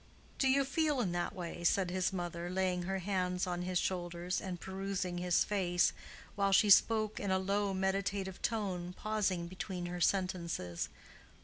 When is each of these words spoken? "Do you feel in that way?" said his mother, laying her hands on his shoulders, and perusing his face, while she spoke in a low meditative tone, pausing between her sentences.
"Do 0.39 0.47
you 0.47 0.65
feel 0.65 0.99
in 0.99 1.11
that 1.11 1.35
way?" 1.35 1.63
said 1.63 1.91
his 1.91 2.11
mother, 2.11 2.49
laying 2.49 2.81
her 2.81 2.97
hands 2.97 3.45
on 3.45 3.61
his 3.61 3.77
shoulders, 3.77 4.41
and 4.41 4.59
perusing 4.59 5.19
his 5.19 5.43
face, 5.45 5.93
while 6.33 6.51
she 6.51 6.71
spoke 6.71 7.19
in 7.19 7.29
a 7.29 7.37
low 7.37 7.71
meditative 7.71 8.41
tone, 8.41 8.93
pausing 8.97 9.45
between 9.47 9.85
her 9.85 10.01
sentences. 10.01 10.89